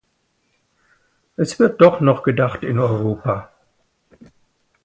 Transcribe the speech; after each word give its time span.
Es 1.37 1.59
wird 1.59 1.79
doch 1.79 1.99
noch 2.01 2.23
gedacht 2.23 2.63
in 2.63 2.79
Europa! 2.79 3.51